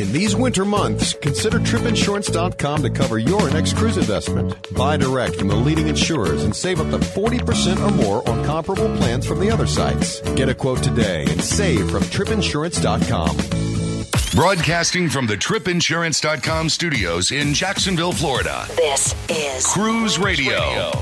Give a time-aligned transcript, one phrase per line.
[0.00, 4.56] In these winter months, consider tripinsurance.com to cover your next cruise investment.
[4.74, 8.96] Buy direct from the leading insurers and save up to 40% or more on comparable
[8.96, 10.22] plans from the other sites.
[10.36, 13.36] Get a quote today and save from tripinsurance.com.
[14.34, 18.64] Broadcasting from the tripinsurance.com studios in Jacksonville, Florida.
[18.76, 20.92] This is Cruise Radio.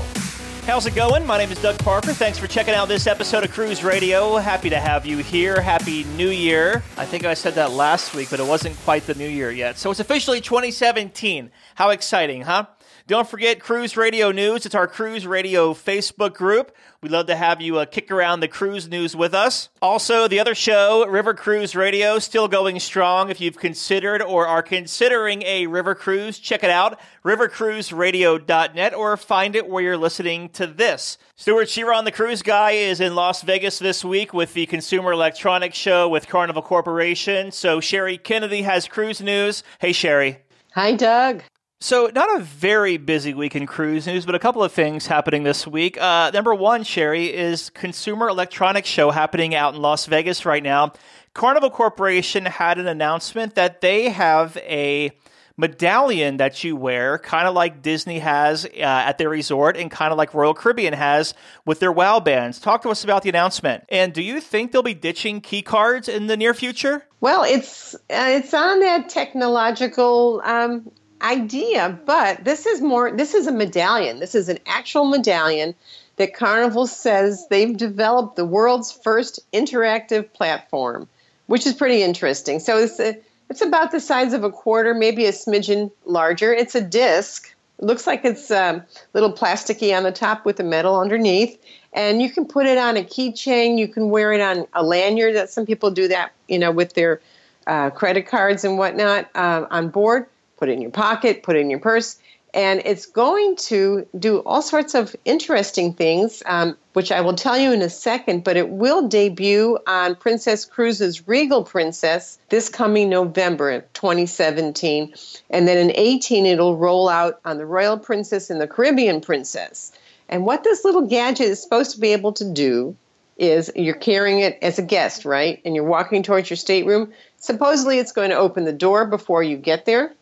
[0.69, 1.25] How's it going?
[1.25, 2.13] My name is Doug Parker.
[2.13, 4.35] Thanks for checking out this episode of Cruise Radio.
[4.35, 5.59] Happy to have you here.
[5.59, 6.83] Happy New Year.
[6.95, 9.79] I think I said that last week, but it wasn't quite the New Year yet.
[9.79, 11.49] So it's officially 2017.
[11.73, 12.67] How exciting, huh?
[13.09, 14.67] Don't forget Cruise Radio News.
[14.67, 16.71] It's our Cruise Radio Facebook group.
[17.01, 19.69] We'd love to have you uh, kick around the cruise news with us.
[19.81, 23.31] Also, the other show, River Cruise Radio, still going strong.
[23.31, 29.55] If you've considered or are considering a river cruise, check it out, rivercruiseradio.net, or find
[29.55, 31.17] it where you're listening to this.
[31.35, 35.75] Stewart Chiron, the cruise guy, is in Las Vegas this week with the Consumer Electronics
[35.77, 37.51] Show with Carnival Corporation.
[37.51, 39.63] So Sherry Kennedy has cruise news.
[39.79, 40.37] Hey, Sherry.
[40.75, 41.41] Hi, Doug.
[41.81, 45.43] So, not a very busy week in cruise news, but a couple of things happening
[45.43, 45.97] this week.
[45.97, 50.91] Uh, number one, Sherry, is Consumer Electronics Show happening out in Las Vegas right now.
[51.33, 55.11] Carnival Corporation had an announcement that they have a
[55.55, 60.11] medallion that you wear, kind of like Disney has uh, at their resort and kind
[60.11, 61.33] of like Royal Caribbean has
[61.65, 62.59] with their WOW bands.
[62.59, 63.85] Talk to us about the announcement.
[63.87, 67.05] And do you think they'll be ditching key cards in the near future?
[67.21, 70.89] Well, it's uh, it's on that technological um,
[71.21, 74.19] idea, but this is more this is a medallion.
[74.19, 75.75] This is an actual medallion
[76.17, 81.07] that Carnival says they've developed the world's first interactive platform,
[81.47, 82.59] which is pretty interesting.
[82.59, 83.17] So it's a,
[83.49, 86.53] it's about the size of a quarter, maybe a smidgen larger.
[86.53, 87.55] It's a disc.
[87.79, 88.83] It looks like it's a um,
[89.13, 91.57] little plasticky on the top with a metal underneath,
[91.93, 93.77] and you can put it on a keychain.
[93.77, 95.35] You can wear it on a lanyard.
[95.35, 97.21] That some people do that, you know, with their
[97.65, 100.27] uh, credit cards and whatnot uh, on board
[100.59, 102.19] put it in your pocket, put it in your purse,
[102.53, 107.57] and it's going to do all sorts of interesting things, um, which I will tell
[107.57, 108.43] you in a second.
[108.43, 115.13] But it will debut on Princess Cruises Regal Princess this coming November 2017,
[115.49, 119.91] and then in 18 it'll roll out on the Royal Princess and the Caribbean Princess.
[120.27, 122.95] And what this little gadget is supposed to be able to do
[123.37, 125.61] is you're carrying it as a guest, right?
[125.63, 127.13] And you're walking towards your stateroom.
[127.37, 130.13] Supposedly, it's going to open the door before you get there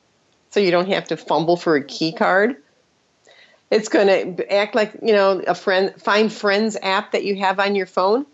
[0.49, 2.55] so you don't have to fumble for a key card.
[3.69, 7.59] It's going to act like, you know, a friend find friends app that you have
[7.59, 8.25] on your phone.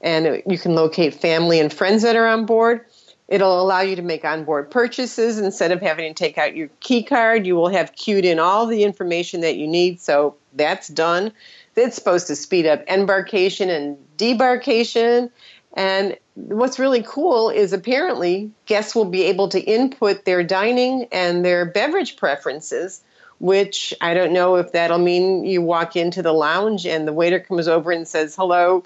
[0.00, 2.84] And you can locate family and friends that are on board.
[3.26, 7.02] It'll allow you to make onboard purchases instead of having to take out your key
[7.02, 7.46] card.
[7.46, 10.00] You will have queued in all the information that you need.
[10.00, 11.32] So that's done.
[11.76, 15.30] It's supposed to speed up embarkation and debarkation
[15.74, 21.44] and what's really cool is apparently guests will be able to input their dining and
[21.44, 23.02] their beverage preferences,
[23.38, 27.40] which I don't know if that'll mean you walk into the lounge and the waiter
[27.40, 28.84] comes over and says, "Hello,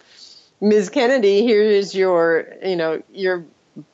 [0.61, 0.91] Ms.
[0.91, 3.45] Kennedy, here is your, you know, your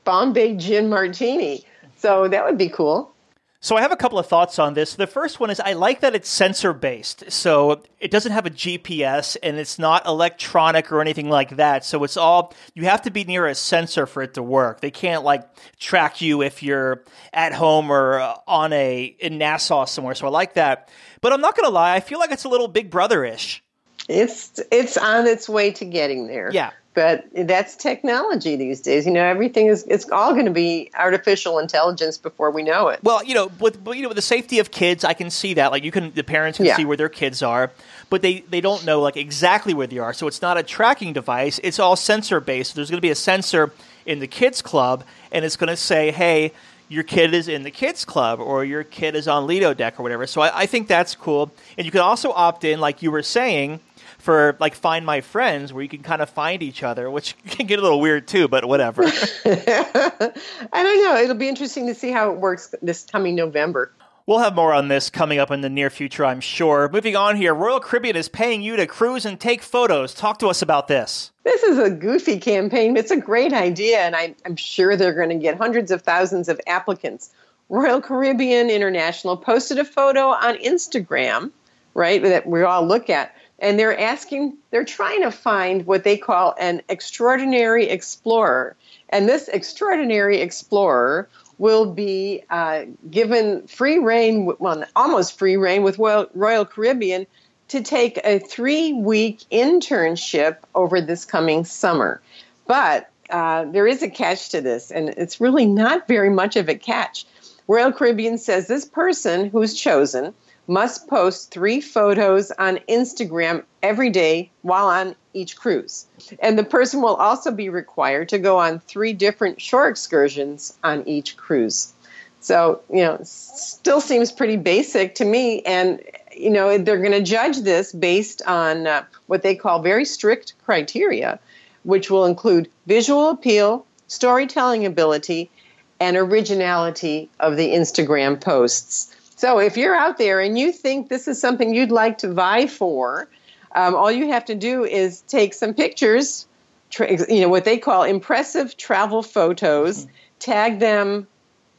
[0.04, 1.64] Bombay gin martini."
[1.96, 3.12] So that would be cool.
[3.60, 4.94] So I have a couple of thoughts on this.
[4.94, 7.30] The first one is I like that it's sensor based.
[7.32, 11.84] So it doesn't have a GPS and it's not electronic or anything like that.
[11.84, 14.80] So it's all you have to be near a sensor for it to work.
[14.80, 15.42] They can't like
[15.80, 17.02] track you if you're
[17.32, 20.14] at home or uh, on a in Nassau somewhere.
[20.14, 20.88] So I like that.
[21.20, 23.64] But I'm not going to lie, I feel like it's a little Big Brother-ish.
[24.08, 26.50] It's it's on its way to getting there.
[26.52, 29.06] Yeah but that's technology these days.
[29.06, 33.00] You know, everything is it's all going to be artificial intelligence before we know it.
[33.02, 35.70] Well, you know, with you know, with the safety of kids, I can see that.
[35.70, 36.76] Like you can, the parents can yeah.
[36.76, 37.70] see where their kids are,
[38.10, 40.12] but they they don't know like exactly where they are.
[40.12, 41.60] So it's not a tracking device.
[41.62, 42.74] It's all sensor based.
[42.74, 43.72] There's going to be a sensor
[44.04, 46.52] in the kids club, and it's going to say, hey.
[46.90, 50.02] Your kid is in the kids club, or your kid is on Lido deck, or
[50.02, 50.26] whatever.
[50.26, 51.52] So I, I think that's cool.
[51.76, 53.80] And you can also opt in, like you were saying,
[54.18, 57.66] for like Find My Friends, where you can kind of find each other, which can
[57.66, 59.04] get a little weird too, but whatever.
[59.44, 60.32] I
[60.72, 61.16] don't know.
[61.16, 63.92] It'll be interesting to see how it works this coming November.
[64.26, 66.90] We'll have more on this coming up in the near future, I'm sure.
[66.92, 70.12] Moving on here, Royal Caribbean is paying you to cruise and take photos.
[70.12, 71.30] Talk to us about this.
[71.44, 72.98] This is a goofy campaign.
[72.98, 76.50] It's a great idea, and I, I'm sure they're going to get hundreds of thousands
[76.50, 77.30] of applicants.
[77.70, 81.50] Royal Caribbean International posted a photo on Instagram,
[81.94, 86.16] right, that we all look at and they're asking, they're trying to find what they
[86.16, 88.76] call an extraordinary explorer.
[89.08, 91.28] And this extraordinary explorer
[91.58, 97.26] will be uh, given free reign, well, almost free reign with Royal Caribbean
[97.68, 102.20] to take a three week internship over this coming summer.
[102.66, 106.68] But uh, there is a catch to this, and it's really not very much of
[106.68, 107.26] a catch.
[107.66, 110.32] Royal Caribbean says this person who's chosen
[110.68, 116.06] must post three photos on Instagram every day while on each cruise.
[116.40, 121.08] And the person will also be required to go on three different shore excursions on
[121.08, 121.92] each cruise.
[122.40, 125.62] So, you know, still seems pretty basic to me.
[125.62, 126.00] And,
[126.36, 130.52] you know, they're going to judge this based on uh, what they call very strict
[130.64, 131.40] criteria,
[131.82, 135.50] which will include visual appeal, storytelling ability,
[135.98, 139.14] and originality of the Instagram posts.
[139.38, 142.66] So if you're out there and you think this is something you'd like to vie
[142.66, 143.28] for,
[143.76, 146.48] um, all you have to do is take some pictures,
[146.90, 150.12] tra- you know, what they call impressive travel photos, mm-hmm.
[150.40, 151.28] tag them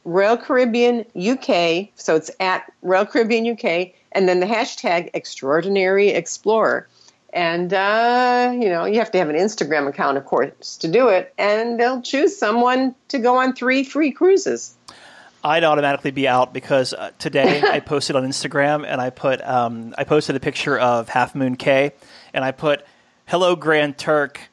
[0.04, 6.88] Royal Caribbean UK, so it's at Royal Caribbean UK, and then the hashtag Extraordinary Explorer.
[7.34, 11.08] And, uh, you know, you have to have an Instagram account, of course, to do
[11.08, 11.34] it.
[11.36, 14.74] And they'll choose someone to go on three free cruises.
[15.42, 19.94] I'd automatically be out because uh, today I posted on Instagram and I put um,
[19.96, 21.92] I posted a picture of Half Moon Cay
[22.32, 22.84] and I put
[23.26, 24.40] "Hello Grand Turk."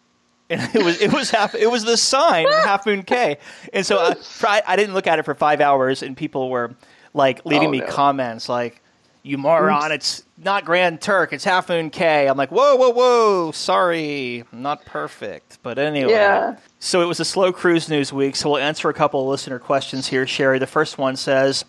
[0.50, 3.39] And it was it was half it was the sign Half Moon Cay,
[3.74, 6.74] and so I, I, didn't look at it for five hours, and people were
[7.13, 7.88] like leaving oh, me no.
[7.88, 8.81] comments like,
[9.28, 9.92] "You moron!
[9.92, 9.96] Oops.
[9.96, 13.52] It's not Grand Turk, it's Half Moon Cay." I'm like, "Whoa, whoa, whoa!
[13.52, 16.56] Sorry, not perfect." But anyway, yeah.
[16.80, 19.60] So it was a slow cruise news week, so we'll answer a couple of listener
[19.60, 20.60] questions here, Sherry.
[20.60, 21.66] The first one says,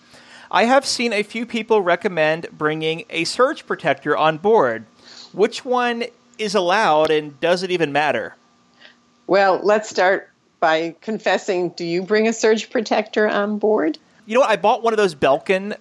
[0.50, 4.86] I have seen a few people recommend bringing a surge protector on board.
[5.32, 6.04] Which one
[6.38, 8.34] is allowed and does it even matter?
[9.26, 13.98] Well, let's start by confessing do you bring a surge protector on board?
[14.24, 14.50] You know what?
[14.50, 15.76] I bought one of those Belkin.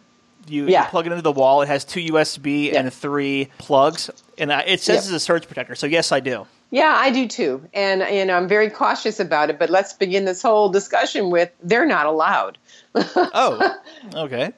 [0.48, 0.84] You, yeah.
[0.84, 1.62] you plug it into the wall.
[1.62, 2.80] It has two USB yeah.
[2.80, 5.76] and three plugs, and it says it's a surge protector.
[5.76, 6.48] So, yes, I do.
[6.70, 7.64] Yeah, I do too.
[7.74, 11.52] And you know, I'm very cautious about it, but let's begin this whole discussion with
[11.64, 12.58] they're not allowed.
[12.96, 13.78] oh.
[14.14, 14.52] Okay.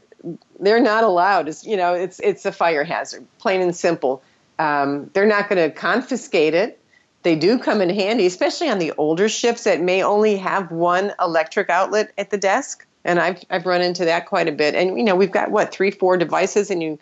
[0.59, 1.47] They're not allowed.
[1.47, 4.23] It's, you know, it's it's a fire hazard, plain and simple.
[4.57, 6.79] Um, they're not going to confiscate it.
[7.23, 11.13] They do come in handy, especially on the older ships that may only have one
[11.19, 12.85] electric outlet at the desk.
[13.05, 14.75] And I've I've run into that quite a bit.
[14.75, 16.99] And you know, we've got what three, four devices, and you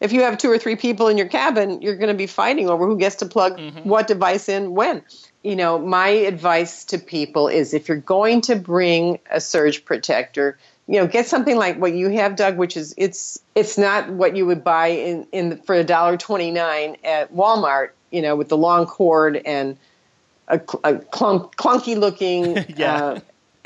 [0.00, 2.68] if you have two or three people in your cabin, you're going to be fighting
[2.68, 3.88] over who gets to plug mm-hmm.
[3.88, 5.02] what device in when.
[5.42, 10.58] You know, my advice to people is if you're going to bring a surge protector,
[10.86, 14.36] you know, get something like what you have, Doug, which is it's it's not what
[14.36, 17.90] you would buy in in the, for a dollar twenty nine at Walmart.
[18.10, 19.76] You know, with the long cord and
[20.48, 22.96] a, a clunk, clunky looking yeah.
[22.96, 23.20] uh,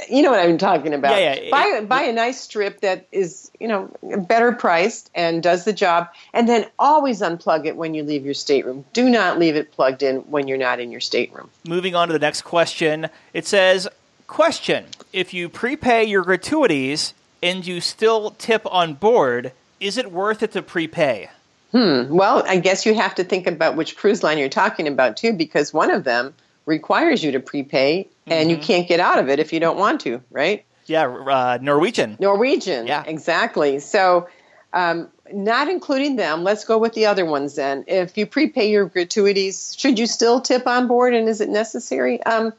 [0.09, 1.21] you know what I'm talking about.
[1.21, 1.51] Yeah, yeah.
[1.51, 3.91] Buy buy a nice strip that is you know
[4.29, 8.35] better priced and does the job, and then always unplug it when you leave your
[8.35, 8.85] stateroom.
[8.93, 11.51] Do not leave it plugged in when you're not in your stateroom.
[11.67, 13.89] Moving on to the next question, it says,
[14.27, 20.43] "Question: If you prepay your gratuities and you still tip on board, is it worth
[20.43, 21.31] it to prepay?"
[21.73, 22.15] Hmm.
[22.15, 25.33] Well, I guess you have to think about which cruise line you're talking about too,
[25.33, 26.35] because one of them
[26.67, 28.51] requires you to prepay and mm-hmm.
[28.51, 30.65] you can't get out of it if you don't want to, right?
[30.87, 32.17] Yeah, uh, Norwegian.
[32.21, 32.87] Norwegian.
[32.87, 33.79] Yeah, exactly.
[33.81, 34.29] So,
[34.73, 36.45] um, not including them.
[36.45, 37.85] Let's go with the other ones then.
[37.87, 42.23] If you prepay your gratuities, should you still tip on board, and is it necessary?
[42.23, 42.53] Um,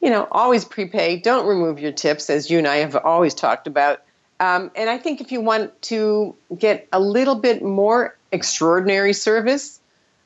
[0.00, 1.18] you know, always prepay.
[1.18, 4.02] Don't remove your tips, as you and I have always talked about.
[4.38, 9.80] Um, and I think if you want to get a little bit more extraordinary service,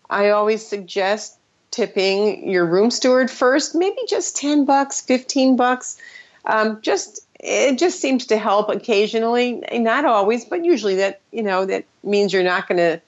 [0.09, 1.39] I always suggest
[1.71, 6.01] tipping your room steward first, maybe just 10 bucks, 15 bucks.
[6.45, 11.65] Um, just it just seems to help occasionally, not always, but usually that, you know,
[11.65, 13.01] that means you're not going to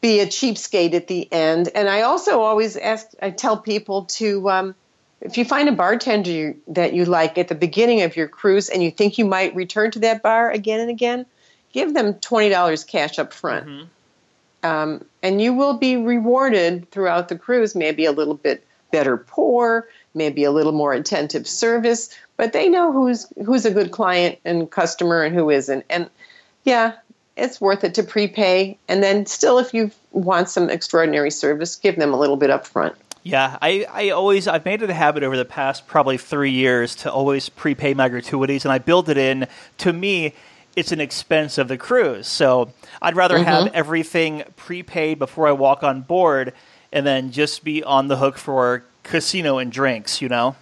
[0.00, 1.70] be a cheapskate at the end.
[1.74, 4.74] And I also always ask, I tell people to, um,
[5.20, 8.82] if you find a bartender that you like at the beginning of your cruise and
[8.82, 11.24] you think you might return to that bar again and again,
[11.72, 13.66] give them $20 cash up front.
[13.66, 14.66] Mm-hmm.
[14.68, 19.88] Um, and you will be rewarded throughout the cruise, maybe a little bit better pour,
[20.14, 24.70] maybe a little more attentive service, but they know who's who's a good client and
[24.70, 25.84] customer and who isn't.
[25.88, 26.10] And
[26.64, 26.92] yeah,
[27.36, 28.76] it's worth it to prepay.
[28.86, 32.66] And then still, if you want some extraordinary service, give them a little bit up
[32.66, 32.94] front.
[33.22, 36.94] Yeah, I, I always I've made it a habit over the past probably three years
[36.96, 39.48] to always prepay my gratuities, and I build it in.
[39.78, 40.34] To me,
[40.76, 42.26] it's an expense of the cruise.
[42.26, 43.44] So I'd rather mm-hmm.
[43.44, 46.52] have everything prepaid before I walk on board
[46.92, 50.56] and then just be on the hook for casino and drinks, you know?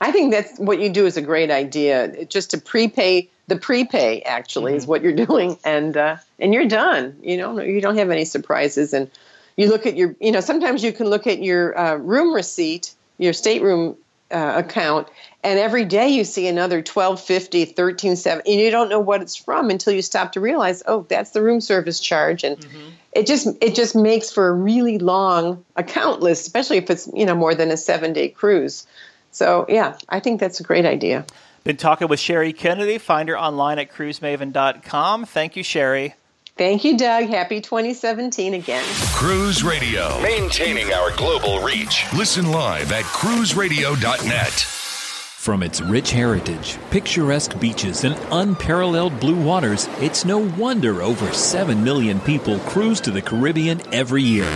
[0.00, 2.24] I think that's what you do is a great idea.
[2.24, 4.78] Just to prepay the prepay actually mm-hmm.
[4.78, 7.16] is what you're doing and uh, and you're done.
[7.22, 9.10] You know, you don't have any surprises and
[9.56, 12.94] you look at your you know, sometimes you can look at your uh, room receipt,
[13.18, 13.96] your stateroom
[14.30, 15.08] uh, account
[15.42, 19.70] and every day you see another 1250 1370 and you don't know what it's from
[19.70, 22.88] until you stop to realize oh that's the room service charge and mm-hmm.
[23.12, 27.24] it just it just makes for a really long account list especially if it's you
[27.24, 28.86] know more than a seven day cruise.
[29.30, 31.24] So yeah i think that's a great idea.
[31.64, 36.14] Been talking with sherry kennedy find her online at cruisemaven.com thank you sherry
[36.58, 37.28] Thank you, Doug.
[37.28, 38.84] Happy 2017 again.
[39.14, 42.04] Cruise Radio, maintaining our global reach.
[42.12, 44.50] Listen live at cruiseradio.net.
[44.50, 51.82] From its rich heritage, picturesque beaches, and unparalleled blue waters, it's no wonder over 7
[51.82, 54.50] million people cruise to the Caribbean every year.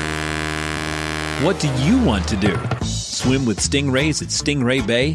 [1.44, 2.58] What do you want to do?
[2.84, 5.14] Swim with stingrays at Stingray Bay?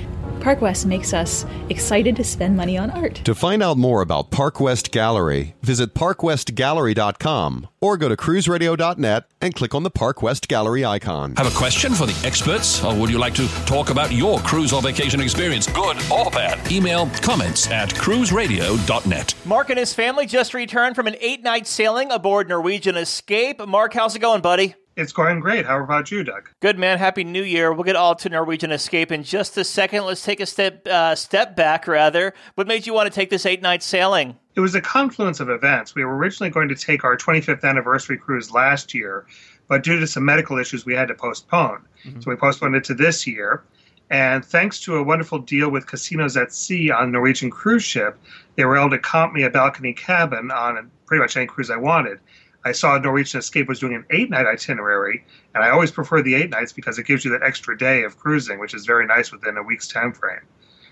[0.41, 3.15] Park West makes us excited to spend money on art.
[3.23, 9.55] To find out more about Park West Gallery, visit parkwestgallery.com or go to cruiseradio.net and
[9.55, 11.35] click on the Park West Gallery icon.
[11.37, 14.73] Have a question for the experts or would you like to talk about your cruise
[14.73, 16.71] or vacation experience, good or bad?
[16.71, 19.35] Email comments at cruiseradio.net.
[19.45, 23.65] Mark and his family just returned from an eight night sailing aboard Norwegian Escape.
[23.67, 24.75] Mark, how's it going, buddy?
[24.97, 25.65] It's going great.
[25.65, 26.49] How about you, Doug?
[26.59, 26.97] Good, man.
[26.97, 27.71] Happy New Year.
[27.71, 30.03] We'll get all to Norwegian Escape in just a second.
[30.03, 32.33] Let's take a step uh, step back, rather.
[32.55, 34.37] What made you want to take this eight night sailing?
[34.55, 35.95] It was a confluence of events.
[35.95, 39.25] We were originally going to take our 25th anniversary cruise last year,
[39.69, 41.85] but due to some medical issues, we had to postpone.
[42.05, 42.19] Mm-hmm.
[42.19, 43.63] So we postponed it to this year.
[44.09, 48.19] And thanks to a wonderful deal with Casinos at Sea on Norwegian cruise ship,
[48.57, 51.77] they were able to comp me a balcony cabin on pretty much any cruise I
[51.77, 52.19] wanted.
[52.63, 55.23] I saw Norwegian Escape was doing an eight night itinerary,
[55.55, 58.17] and I always prefer the eight nights because it gives you that extra day of
[58.17, 60.41] cruising, which is very nice within a week's time frame.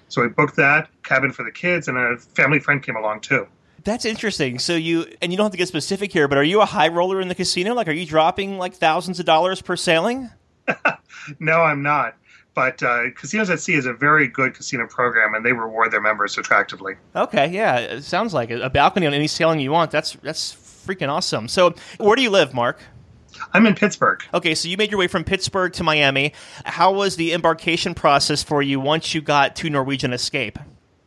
[0.07, 3.47] So we booked that cabin for the kids, and a family friend came along too.
[3.83, 4.59] That's interesting.
[4.59, 6.89] So you and you don't have to get specific here, but are you a high
[6.89, 7.73] roller in the casino?
[7.73, 10.29] Like, are you dropping like thousands of dollars per sailing?
[11.39, 12.15] no, I'm not.
[12.55, 16.01] But uh, Casinos at Sea is a very good casino program, and they reward their
[16.01, 16.95] members attractively.
[17.15, 18.59] Okay, yeah, it sounds like it.
[18.61, 19.91] a balcony on any sailing you want.
[19.91, 20.51] That's that's
[20.85, 21.47] freaking awesome.
[21.47, 22.79] So, where do you live, Mark?
[23.53, 24.23] I'm in Pittsburgh.
[24.33, 26.33] Okay, so you made your way from Pittsburgh to Miami.
[26.65, 30.59] How was the embarkation process for you once you got to Norwegian Escape?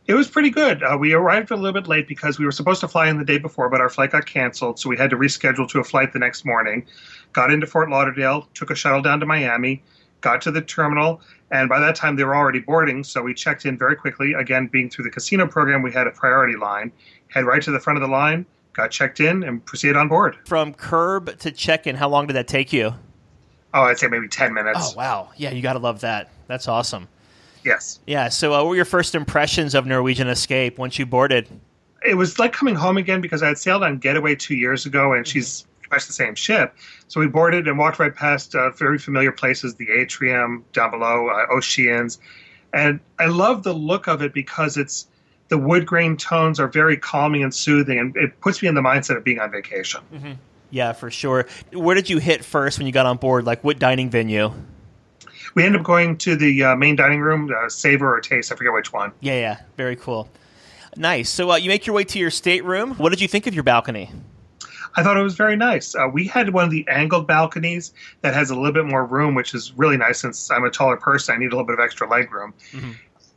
[0.05, 0.83] It was pretty good.
[0.83, 3.25] Uh, we arrived a little bit late because we were supposed to fly in the
[3.25, 6.11] day before, but our flight got canceled, so we had to reschedule to a flight
[6.11, 6.85] the next morning.
[7.31, 9.81] Got into Fort Lauderdale, took a shuttle down to Miami,
[10.19, 13.65] got to the terminal, and by that time they were already boarding, so we checked
[13.65, 14.33] in very quickly.
[14.33, 16.91] Again, being through the casino program, we had a priority line.
[17.29, 20.37] Head right to the front of the line, got checked in, and proceeded on board.
[20.45, 22.93] From curb to check in, how long did that take you?
[23.73, 24.93] Oh, I'd say maybe 10 minutes.
[24.93, 25.29] Oh, wow.
[25.35, 26.29] Yeah, you got to love that.
[26.47, 27.07] That's awesome.
[27.65, 27.99] Yes.
[28.05, 28.29] Yeah.
[28.29, 31.47] So, uh, what were your first impressions of Norwegian Escape once you boarded?
[32.05, 35.13] It was like coming home again because I had sailed on Getaway two years ago,
[35.13, 35.31] and mm-hmm.
[35.31, 36.75] she's much the same ship.
[37.07, 41.29] So we boarded and walked right past uh, very familiar places, the atrium down below,
[41.29, 42.19] uh, Oceans,
[42.73, 45.07] and I love the look of it because it's
[45.53, 48.81] the wood grain tones are very calming and soothing, and it puts me in the
[48.81, 50.01] mindset of being on vacation.
[50.11, 50.31] Mm-hmm.
[50.71, 51.45] Yeah, for sure.
[51.71, 53.45] Where did you hit first when you got on board?
[53.45, 54.51] Like what dining venue?
[55.53, 58.51] We ended up going to the uh, main dining room, uh, Savor or Taste.
[58.51, 59.11] I forget which one.
[59.19, 60.27] Yeah, yeah, very cool.
[60.97, 61.29] Nice.
[61.29, 62.95] So uh, you make your way to your stateroom.
[62.95, 64.09] What did you think of your balcony?
[64.95, 65.93] I thought it was very nice.
[65.93, 69.35] Uh, we had one of the angled balconies that has a little bit more room,
[69.35, 71.35] which is really nice since I'm a taller person.
[71.35, 72.55] I need a little bit of extra leg room.
[72.71, 72.91] Mm-hmm.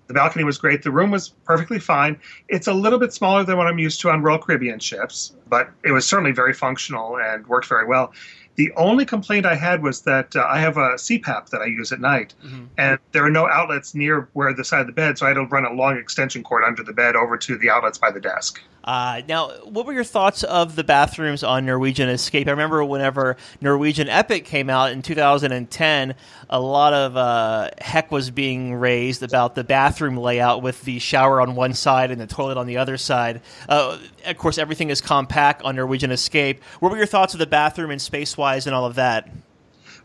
[0.06, 0.82] The balcony was great.
[0.82, 2.18] The room was perfectly fine.
[2.48, 5.70] It's a little bit smaller than what I'm used to on Royal Caribbean ships, but
[5.84, 8.12] it was certainly very functional and worked very well.
[8.56, 11.92] The only complaint I had was that uh, I have a CPAP that I use
[11.92, 12.64] at night, mm-hmm.
[12.78, 15.34] and there are no outlets near where the side of the bed, so I had
[15.34, 18.20] to run a long extension cord under the bed over to the outlets by the
[18.20, 18.62] desk.
[18.86, 22.46] Uh, now, what were your thoughts of the bathrooms on Norwegian Escape?
[22.46, 26.14] I remember whenever Norwegian Epic came out in 2010,
[26.48, 31.40] a lot of uh, heck was being raised about the bathroom layout with the shower
[31.40, 33.40] on one side and the toilet on the other side.
[33.68, 36.62] Uh, of course, everything is compact on Norwegian Escape.
[36.78, 39.28] What were your thoughts of the bathroom and space wise and all of that?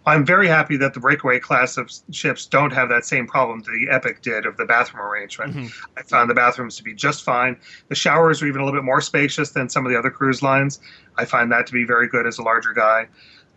[0.05, 3.87] I'm very happy that the breakaway class of ships don't have that same problem the
[3.91, 5.55] Epic did of the bathroom arrangement.
[5.55, 5.97] Mm-hmm.
[5.97, 7.57] I found the bathrooms to be just fine.
[7.89, 10.41] The showers are even a little bit more spacious than some of the other cruise
[10.41, 10.79] lines.
[11.17, 13.09] I find that to be very good as a larger guy.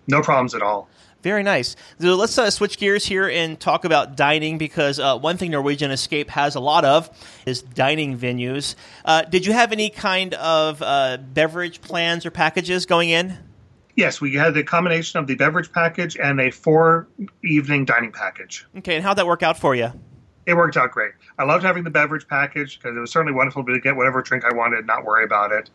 [0.07, 0.89] No problems at all.
[1.23, 1.75] Very nice.
[1.99, 5.91] So let's uh, switch gears here and talk about dining because uh, one thing Norwegian
[5.91, 7.09] Escape has a lot of
[7.47, 8.75] is dining venues.
[9.07, 13.39] Uh, did you have any kind of uh, beverage plans or packages going in?
[13.97, 17.07] Yes, we had the combination of the beverage package and a four
[17.43, 18.67] evening dining package.
[18.79, 19.93] Okay, and how'd that work out for you?
[20.47, 21.13] It worked out great.
[21.39, 24.45] I loved having the beverage package because it was certainly wonderful to get whatever drink
[24.45, 25.71] I wanted and not worry about it.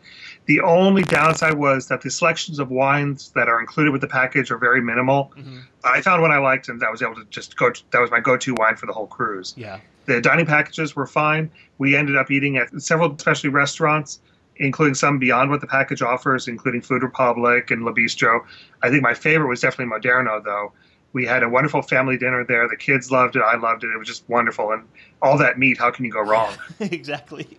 [0.46, 4.50] The only downside was that the selections of wines that are included with the package
[4.50, 5.32] are very minimal.
[5.36, 5.58] Mm-hmm.
[5.82, 7.70] I found one I liked, and I was able to just go.
[7.70, 9.54] To, that was my go-to wine for the whole cruise.
[9.56, 9.80] Yeah.
[10.06, 11.50] The dining packages were fine.
[11.78, 14.20] We ended up eating at several specialty restaurants
[14.60, 18.44] including some beyond what the package offers, including Food Republic and La Bistro.
[18.82, 20.72] I think my favorite was definitely Moderno, though.
[21.12, 22.68] We had a wonderful family dinner there.
[22.68, 23.42] The kids loved it.
[23.42, 23.88] I loved it.
[23.88, 24.70] It was just wonderful.
[24.70, 24.84] And
[25.20, 26.52] all that meat, how can you go wrong?
[26.80, 27.58] exactly.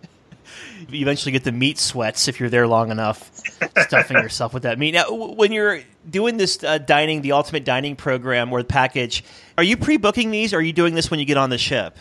[0.88, 3.30] You eventually get the meat sweats if you're there long enough,
[3.86, 4.92] stuffing yourself with that meat.
[4.92, 9.24] Now, when you're doing this uh, dining, the ultimate dining program or the package,
[9.58, 11.98] are you pre-booking these, or are you doing this when you get on the ship?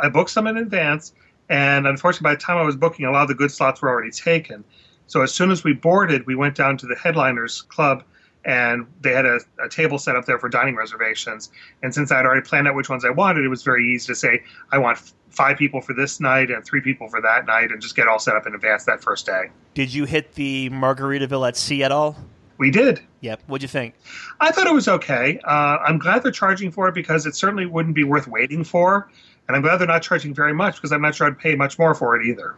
[0.00, 1.12] I book some in advance,
[1.52, 3.90] and unfortunately, by the time I was booking, a lot of the good slots were
[3.90, 4.64] already taken.
[5.06, 8.02] So as soon as we boarded, we went down to the headliners club
[8.46, 11.50] and they had a, a, table set up there for dining reservations.
[11.82, 14.14] And since I'd already planned out which ones I wanted, it was very easy to
[14.14, 14.42] say,
[14.72, 17.82] I want f- five people for this night and three people for that night and
[17.82, 19.50] just get all set up in advance that first day.
[19.74, 22.16] Did you hit the Margaritaville at sea at all?
[22.56, 23.00] We did.
[23.20, 23.42] Yep.
[23.46, 23.94] What'd you think?
[24.40, 25.38] I thought it was okay.
[25.44, 29.10] Uh, I'm glad they're charging for it because it certainly wouldn't be worth waiting for.
[29.52, 31.78] And I'm glad they're not charging very much because I'm not sure I'd pay much
[31.78, 32.56] more for it either.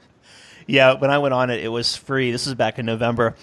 [0.68, 2.30] Yeah, when I went on it, it was free.
[2.30, 3.34] This is back in November.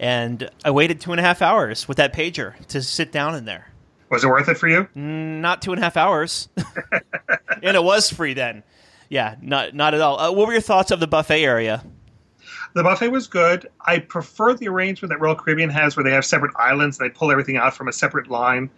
[0.00, 3.44] And I waited two and a half hours with that pager to sit down in
[3.44, 3.70] there.
[4.10, 4.88] Was it worth it for you?
[4.96, 6.48] Mm, not two and a half hours.
[7.62, 8.64] and it was free then.
[9.08, 10.18] Yeah, not not at all.
[10.18, 11.84] Uh, what were your thoughts of the buffet area?
[12.74, 13.68] The buffet was good.
[13.82, 17.14] I prefer the arrangement that Royal Caribbean has where they have separate islands and they
[17.14, 18.68] pull everything out from a separate line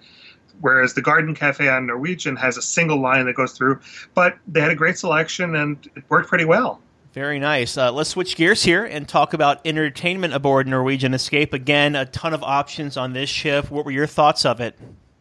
[0.61, 3.81] whereas the Garden Cafe on Norwegian has a single line that goes through.
[4.15, 6.81] But they had a great selection and it worked pretty well.
[7.13, 7.77] Very nice.
[7.77, 11.53] Uh, let's switch gears here and talk about entertainment aboard Norwegian Escape.
[11.53, 13.71] Again, a ton of options on this ship.
[13.71, 14.79] What were your thoughts of it?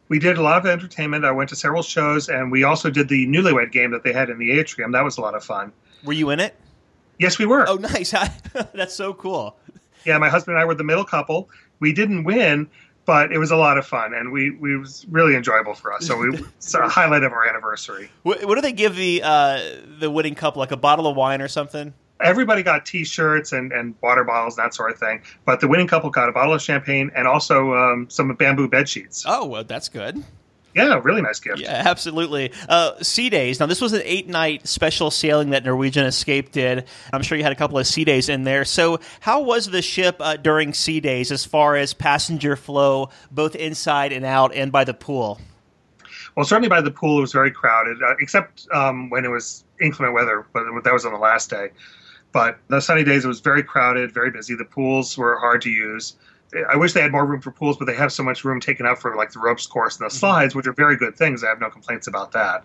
[0.09, 1.25] We did a lot of entertainment.
[1.25, 4.29] I went to several shows, and we also did the newlywed game that they had
[4.29, 4.91] in the atrium.
[4.91, 5.73] That was a lot of fun.
[6.03, 6.55] Were you in it?
[7.19, 7.67] Yes, we were.
[7.67, 8.11] Oh, nice.
[8.73, 9.57] That's so cool.
[10.05, 11.49] Yeah, my husband and I were the middle couple.
[11.79, 12.69] We didn't win,
[13.07, 16.05] but it was a lot of fun and we, we was really enjoyable for us.
[16.05, 18.11] So we it's a highlight of our anniversary.
[18.21, 19.59] What, what do they give the uh,
[19.97, 20.59] the winning couple?
[20.59, 21.93] Like a bottle of wine or something?
[22.19, 25.21] Everybody got T-shirts and, and water bottles and that sort of thing.
[25.45, 28.89] But the winning couple got a bottle of champagne and also um, some bamboo bed
[28.89, 29.23] sheets.
[29.27, 30.23] Oh, well, that's good.
[30.77, 31.59] Yeah, really nice gift.
[31.59, 32.53] Yeah, absolutely.
[32.69, 33.59] Uh, sea days.
[33.59, 36.85] Now, this was an eight night special sailing that Norwegian Escape did.
[37.11, 38.63] I'm sure you had a couple of sea days in there.
[38.63, 43.55] So, how was the ship uh, during sea days as far as passenger flow, both
[43.55, 45.41] inside and out, and by the pool?
[46.35, 49.63] Well, certainly by the pool, it was very crowded, uh, except um, when it was
[49.81, 51.69] inclement weather, but that was on the last day.
[52.31, 54.53] But the sunny days, it was very crowded, very busy.
[54.53, 56.15] The pools were hard to use.
[56.69, 58.85] I wish they had more room for pools, but they have so much room taken
[58.85, 60.19] up for like the ropes course and the mm-hmm.
[60.19, 61.43] slides, which are very good things.
[61.43, 62.63] I have no complaints about that.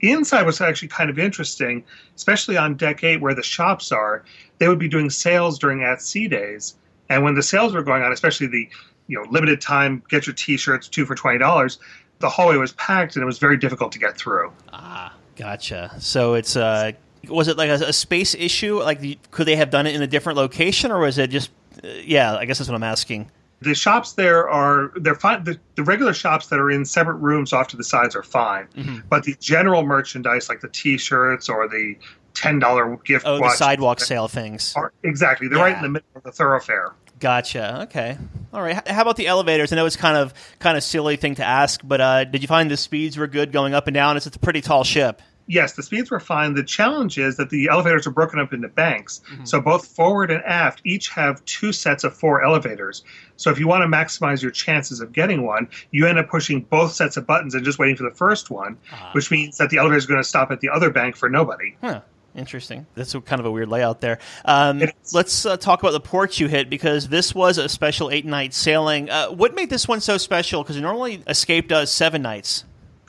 [0.00, 1.84] Inside was actually kind of interesting,
[2.16, 4.24] especially on deck eight where the shops are.
[4.58, 6.74] They would be doing sales during at sea days,
[7.08, 8.68] and when the sales were going on, especially the
[9.06, 11.78] you know limited time get your T-shirts two for twenty dollars,
[12.18, 14.52] the hallway was packed and it was very difficult to get through.
[14.72, 15.94] Ah, gotcha.
[15.98, 16.92] So it's uh,
[17.28, 18.82] was it like a, a space issue?
[18.82, 21.50] Like, could they have done it in a different location, or was it just
[21.82, 23.30] yeah, I guess that's what I'm asking.
[23.60, 25.44] The shops there are they're fine.
[25.44, 28.66] The, the regular shops that are in separate rooms off to the sides are fine,
[28.76, 28.98] mm-hmm.
[29.08, 31.96] but the general merchandise like the T-shirts or the
[32.34, 35.64] ten dollar gift oh the sidewalk sale things are, exactly they're yeah.
[35.64, 36.92] right in the middle of the thoroughfare.
[37.20, 37.82] Gotcha.
[37.84, 38.18] Okay.
[38.52, 38.86] All right.
[38.86, 39.72] How about the elevators?
[39.72, 42.48] I know it's kind of kind of silly thing to ask, but uh, did you
[42.48, 44.16] find the speeds were good going up and down?
[44.16, 46.54] It's, it's a pretty tall ship yes, the speeds were fine.
[46.54, 49.20] The challenge is that the elevators are broken up into banks.
[49.32, 49.44] Mm-hmm.
[49.44, 53.02] So both forward and aft each have two sets of four elevators.
[53.36, 56.62] So if you want to maximize your chances of getting one, you end up pushing
[56.62, 59.10] both sets of buttons and just waiting for the first one, uh-huh.
[59.12, 61.76] which means that the elevator is going to stop at the other bank for nobody.
[61.80, 62.00] Huh.
[62.34, 62.86] Interesting.
[62.96, 64.18] That's a, kind of a weird layout there.
[64.44, 68.26] Um, let's uh, talk about the ports you hit because this was a special eight
[68.26, 69.08] night sailing.
[69.08, 70.62] Uh, what made this one so special?
[70.62, 72.64] Because normally Escape does seven nights.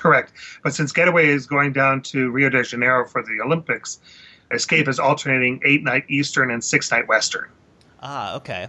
[0.06, 0.34] Correct.
[0.64, 4.00] But since Getaway is going down to Rio de Janeiro for the Olympics,
[4.52, 7.50] Escape is alternating eight night Eastern and six night Western.
[8.04, 8.68] Ah, okay.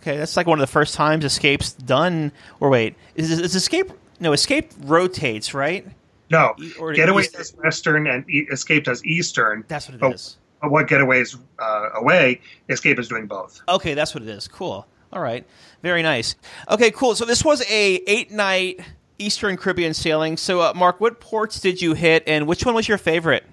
[0.00, 2.32] Okay, that's like one of the first times Escape's done.
[2.60, 3.92] Or wait, is, is Escape?
[4.20, 5.86] No, Escape rotates, right?
[6.30, 9.64] No, E- Getaway East- does Western and e- Escape does Eastern.
[9.68, 10.36] That's what it but, is.
[10.60, 13.62] but what Getaway's uh, away, Escape is doing both.
[13.70, 14.48] Okay, that's what it is.
[14.48, 14.86] Cool.
[15.14, 15.46] All right.
[15.82, 16.36] Very nice.
[16.68, 17.14] Okay, cool.
[17.14, 18.80] So this was a eight night
[19.18, 20.36] Eastern Caribbean sailing.
[20.36, 23.44] So, uh, Mark, what ports did you hit, and which one was your favorite?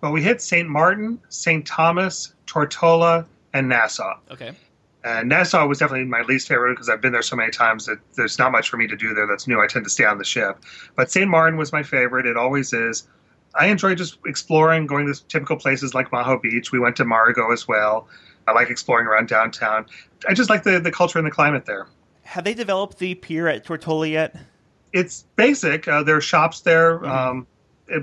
[0.00, 0.68] Well, we hit St.
[0.68, 1.66] Martin, St.
[1.66, 4.18] Thomas, Tortola, and Nassau.
[4.30, 4.52] Okay.
[5.04, 7.98] And Nassau was definitely my least favorite because I've been there so many times that
[8.16, 9.60] there's not much for me to do there that's new.
[9.60, 10.58] I tend to stay on the ship.
[10.94, 11.28] But St.
[11.28, 12.26] Martin was my favorite.
[12.26, 13.08] It always is.
[13.54, 16.70] I enjoy just exploring, going to typical places like Maho Beach.
[16.70, 18.08] We went to Marigot as well.
[18.46, 19.86] I like exploring around downtown.
[20.28, 21.86] I just like the, the culture and the climate there.
[22.22, 24.36] Have they developed the pier at Tortola yet?
[24.92, 25.86] It's basic.
[25.86, 27.46] Uh, there are shops there, um,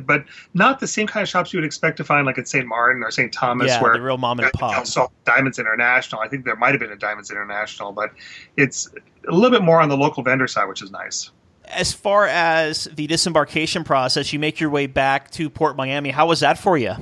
[0.06, 2.66] but not the same kind of shops you would expect to find like at St.
[2.66, 3.32] Martin or St.
[3.32, 4.78] Thomas, Yeah, where the real mom and pop.
[4.78, 6.22] Also, Diamonds International.
[6.22, 8.12] I think there might have been a Diamonds International, but
[8.56, 8.90] it's
[9.28, 11.32] a little bit more on the local vendor side, which is nice.
[11.66, 16.12] As far as the disembarkation process, you make your way back to Port Miami.
[16.12, 16.96] How was that for you?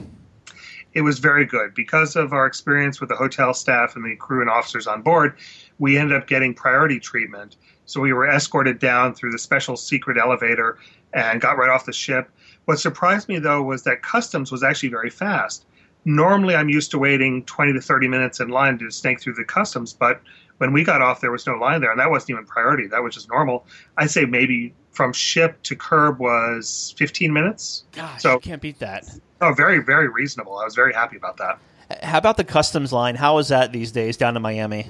[0.95, 4.41] It was very good because of our experience with the hotel staff and the crew
[4.41, 5.37] and officers on board.
[5.77, 10.17] We ended up getting priority treatment, so we were escorted down through the special secret
[10.17, 10.79] elevator
[11.13, 12.31] and got right off the ship.
[12.63, 15.65] What surprised me though was that customs was actually very fast.
[16.05, 19.43] Normally, I'm used to waiting 20 to 30 minutes in line to snake through the
[19.43, 20.21] customs, but
[20.59, 22.87] when we got off, there was no line there, and that wasn't even priority.
[22.87, 23.65] That was just normal.
[23.97, 27.83] I'd say maybe from ship to curb was 15 minutes.
[27.91, 29.03] Gosh, so you can't beat that.
[29.41, 30.57] Oh, very, very reasonable.
[30.57, 31.59] I was very happy about that.
[32.03, 33.15] How about the customs line?
[33.15, 34.87] How is that these days down to Miami?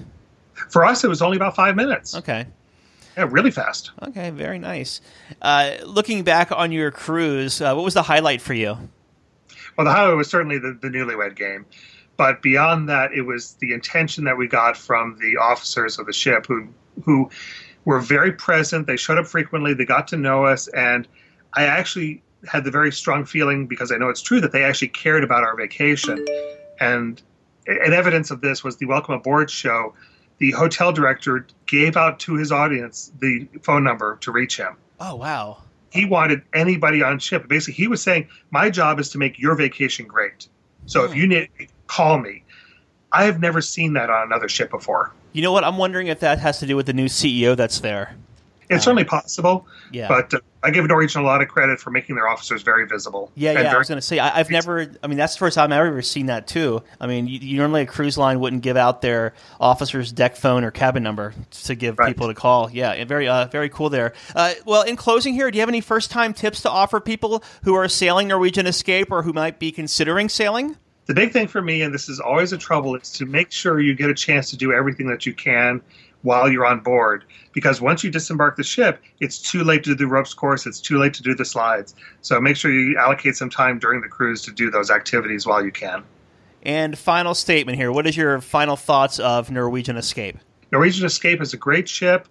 [0.69, 2.15] For us, it was only about five minutes.
[2.15, 2.45] Okay.
[3.17, 3.91] Yeah, really fast.
[4.01, 5.01] Okay, very nice.
[5.41, 8.77] Uh, looking back on your cruise, uh, what was the highlight for you?
[9.77, 11.65] Well, the highlight was certainly the, the newlywed game.
[12.17, 16.13] But beyond that, it was the intention that we got from the officers of the
[16.13, 16.69] ship who
[17.03, 17.29] who
[17.83, 18.87] were very present.
[18.87, 19.73] They showed up frequently.
[19.73, 21.07] They got to know us, and
[21.53, 24.89] I actually had the very strong feeling because I know it's true that they actually
[24.89, 26.25] cared about our vacation.
[26.79, 27.21] And
[27.67, 29.93] an evidence of this was the Welcome Aboard show.
[30.37, 35.15] The hotel director gave out to his audience the phone number to reach him Oh,
[35.15, 35.57] wow.
[35.91, 37.47] he wanted anybody on ship.
[37.47, 40.47] Basically, he was saying, "My job is to make your vacation great.
[40.87, 41.49] So if you need,
[41.87, 42.43] call me."
[43.13, 45.13] I have never seen that on another ship before.
[45.31, 45.63] You know what?
[45.63, 48.13] I'm wondering if that has to do with the new CEO that's there.
[48.69, 50.07] It's certainly possible, Yeah.
[50.09, 53.31] but uh, I give Norwegian a lot of credit for making their officers very visible.
[53.35, 53.75] Yeah, and yeah.
[53.75, 54.91] I was going to say, I, I've never.
[55.03, 56.81] I mean, that's the first time I've ever seen that too.
[56.99, 60.63] I mean, you, you normally a cruise line wouldn't give out their officer's deck phone
[60.63, 62.07] or cabin number to give Right.
[62.07, 62.71] people to call.
[62.71, 64.13] Yeah, very, uh, very cool there.
[64.35, 67.43] Uh, well, in closing here, do you have any first time tips to offer people
[67.63, 70.77] who are sailing Norwegian Escape or who might be considering sailing?
[71.05, 73.79] the big thing for me, and this is always a trouble, is to make sure
[73.79, 75.79] you get a chance to do everything that you can
[76.25, 77.23] while you're on board.
[77.53, 80.81] Because once you disembark the ship, it's too late to do the ropes course, it's
[80.81, 81.95] too late to do the slides.
[82.21, 85.63] So make sure you allocate some time during the cruise to do those activities while
[85.63, 86.03] you can.
[86.63, 87.91] And final statement here.
[87.91, 90.37] What is your final thoughts of Norwegian Escape?
[90.71, 92.27] Norwegian Escape is a great ship.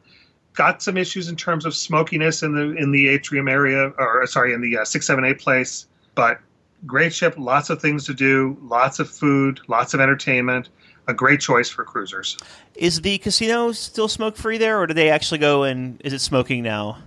[0.54, 4.52] Got some issues in terms of smokiness in the in the atrium area, or sorry,
[4.52, 5.86] in the uh, six seven eight place.
[6.14, 6.40] But
[6.86, 10.68] great ship, lots of things to do, lots of food, lots of entertainment.
[11.06, 12.38] A great choice for cruisers.
[12.74, 16.20] Is the casino still smoke free there, or do they actually go and is it
[16.20, 16.98] smoking now?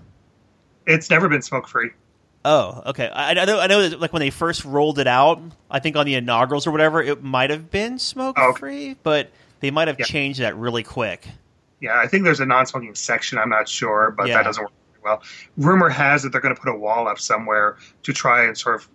[0.85, 1.91] It's never been smoke free.
[2.45, 3.07] Oh, okay.
[3.07, 3.59] I, I know.
[3.59, 3.89] I know.
[3.89, 7.01] That, like when they first rolled it out, I think on the inaugurals or whatever,
[7.01, 11.27] it might have been oh, smoke free, but they might have changed that really quick.
[11.81, 13.37] Yeah, I think there's a non-smoking section.
[13.37, 14.37] I'm not sure, but Yeah.
[14.37, 15.23] that doesn't work very well.
[15.57, 18.75] Rumor has it they're going to put a wall up somewhere to try and sort
[18.75, 18.87] of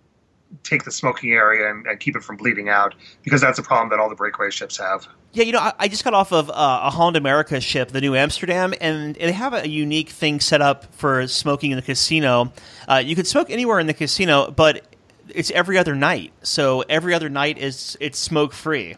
[0.63, 3.89] take the smoking area and, and keep it from bleeding out, because that's a problem
[3.89, 5.07] that all the breakaway ships have.
[5.33, 7.99] Yeah, you know, I, I just got off of uh, a Holland America ship, the
[7.99, 12.53] Nieuw Amsterdam, and they have a unique thing set up for smoking in the casino.
[12.87, 14.85] Uh, you can smoke anywhere in the casino, but
[15.29, 16.31] it's every other night.
[16.43, 18.95] So every other night is it's smoke free,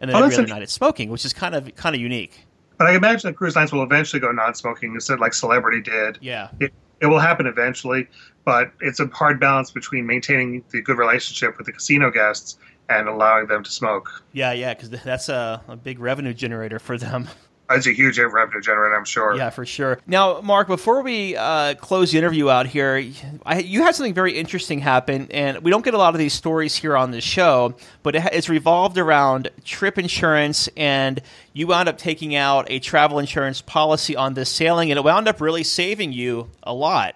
[0.00, 2.46] and then Oh, every other night it's smoking, which is kind of kind of unique.
[2.78, 6.18] But I imagine that cruise lines will eventually go non-smoking, instead like Celebrity did.
[6.20, 6.48] Yeah.
[6.60, 8.08] It, it will happen eventually,
[8.44, 13.08] but it's a hard balance between maintaining the good relationship with the casino guests and
[13.08, 14.22] allowing them to smoke.
[14.32, 17.28] Yeah, yeah, because that's a, a big revenue generator for them.
[17.70, 19.34] It's a huge revenue generator, I'm sure.
[19.36, 19.98] Yeah, for sure.
[20.06, 23.02] Now, Mark, before we uh, close the interview out here,
[23.46, 26.34] I, you had something very interesting happen, and we don't get a lot of these
[26.34, 31.22] stories here on the show, but it, it's revolved around trip insurance, and
[31.54, 35.26] you wound up taking out a travel insurance policy on this sailing, and it wound
[35.26, 37.14] up really saving you a lot.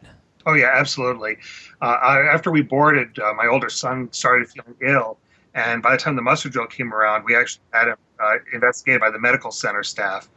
[0.49, 1.37] Oh, yeah, absolutely.
[1.83, 5.19] Uh, I, after we boarded, uh, my older son started feeling ill,
[5.53, 9.03] and by the time the muster drill came around, we actually had him uh, investigated
[9.03, 10.31] by the medical center staff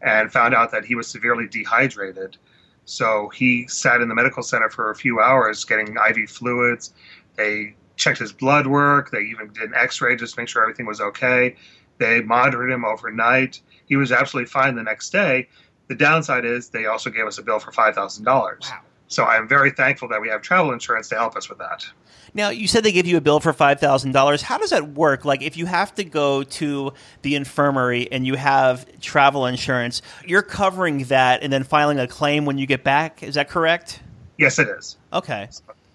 [0.00, 2.38] and found out that he was severely dehydrated.
[2.86, 6.94] So he sat in the medical center for a few hours getting IV fluids.
[7.36, 9.10] They checked his blood work.
[9.10, 11.54] They even did an x ray just to make sure everything was okay.
[11.98, 13.60] They monitored him overnight.
[13.84, 15.48] He was absolutely fine the next day.
[15.88, 18.24] The downside is they also gave us a bill for $5,000.
[18.24, 18.80] Wow.
[19.10, 21.84] So I'm very thankful that we have travel insurance to help us with that.
[22.32, 24.42] Now, you said they give you a bill for $5,000.
[24.42, 25.24] How does that work?
[25.24, 26.92] Like, if you have to go to
[27.22, 32.44] the infirmary and you have travel insurance, you're covering that and then filing a claim
[32.44, 33.24] when you get back.
[33.24, 34.00] Is that correct?
[34.38, 34.96] Yes, it is.
[35.12, 35.48] Okay.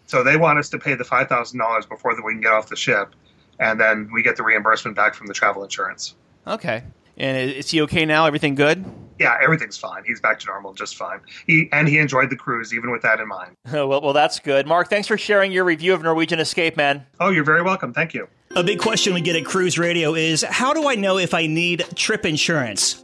[0.07, 3.15] So they want us to pay the $5,000 before we can get off the ship,
[3.59, 6.15] and then we get the reimbursement back from the travel insurance.
[6.45, 6.83] Okay.
[7.15, 8.25] And is he okay now?
[8.25, 8.83] Everything good?
[9.19, 10.03] Yeah, everything's fine.
[10.05, 11.19] He's back to normal, just fine.
[11.47, 13.55] He and he enjoyed the cruise, even with that in mind.
[13.71, 14.67] well, well, that's good.
[14.67, 17.05] Mark, thanks for sharing your review of Norwegian Escape, man.
[17.19, 17.93] Oh, you're very welcome.
[17.93, 18.27] Thank you.
[18.55, 21.45] A big question we get at Cruise Radio is how do I know if I
[21.45, 23.03] need trip insurance?